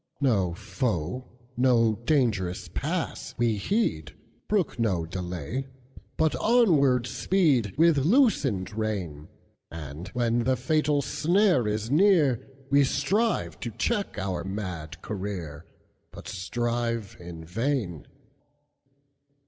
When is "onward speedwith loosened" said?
6.37-8.73